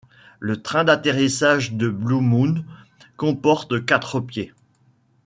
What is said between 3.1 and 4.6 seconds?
comporte quatre pieds.